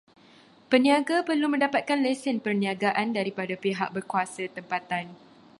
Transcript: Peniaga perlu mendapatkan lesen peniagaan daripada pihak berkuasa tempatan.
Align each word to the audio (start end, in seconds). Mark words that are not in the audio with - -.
Peniaga 0.71 1.17
perlu 1.27 1.45
mendapatkan 1.53 1.99
lesen 2.05 2.37
peniagaan 2.45 3.09
daripada 3.17 3.53
pihak 3.63 3.89
berkuasa 3.95 4.43
tempatan. 4.55 5.05